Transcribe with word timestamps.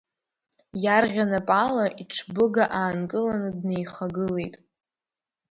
Иарӷьа 0.83 1.25
напала 1.31 1.85
иҽбыга 2.01 2.65
аанкыланы 2.79 3.49
днеихагылеит. 3.57 4.55